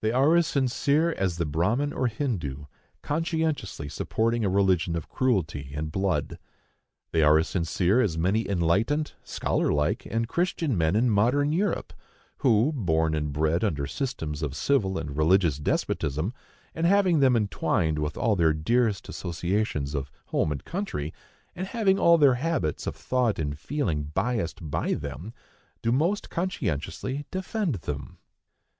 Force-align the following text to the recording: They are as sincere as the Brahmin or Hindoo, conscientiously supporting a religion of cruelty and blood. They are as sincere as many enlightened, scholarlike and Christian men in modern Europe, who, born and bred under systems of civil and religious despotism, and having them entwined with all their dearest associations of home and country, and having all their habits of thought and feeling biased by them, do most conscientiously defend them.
They 0.00 0.10
are 0.10 0.34
as 0.34 0.48
sincere 0.48 1.12
as 1.12 1.36
the 1.36 1.46
Brahmin 1.46 1.92
or 1.92 2.08
Hindoo, 2.08 2.64
conscientiously 3.00 3.88
supporting 3.88 4.44
a 4.44 4.48
religion 4.48 4.96
of 4.96 5.08
cruelty 5.08 5.70
and 5.72 5.92
blood. 5.92 6.40
They 7.12 7.22
are 7.22 7.38
as 7.38 7.46
sincere 7.46 8.00
as 8.00 8.18
many 8.18 8.48
enlightened, 8.48 9.12
scholarlike 9.22 10.04
and 10.06 10.26
Christian 10.26 10.76
men 10.76 10.96
in 10.96 11.10
modern 11.10 11.52
Europe, 11.52 11.92
who, 12.38 12.72
born 12.74 13.14
and 13.14 13.32
bred 13.32 13.62
under 13.62 13.86
systems 13.86 14.42
of 14.42 14.56
civil 14.56 14.98
and 14.98 15.16
religious 15.16 15.58
despotism, 15.60 16.34
and 16.74 16.84
having 16.84 17.20
them 17.20 17.36
entwined 17.36 18.00
with 18.00 18.16
all 18.16 18.34
their 18.34 18.52
dearest 18.52 19.08
associations 19.08 19.94
of 19.94 20.10
home 20.26 20.50
and 20.50 20.64
country, 20.64 21.14
and 21.54 21.68
having 21.68 22.00
all 22.00 22.18
their 22.18 22.34
habits 22.34 22.88
of 22.88 22.96
thought 22.96 23.38
and 23.38 23.60
feeling 23.60 24.02
biased 24.02 24.58
by 24.72 24.94
them, 24.94 25.32
do 25.82 25.92
most 25.92 26.30
conscientiously 26.30 27.24
defend 27.30 27.74
them. 27.76 28.18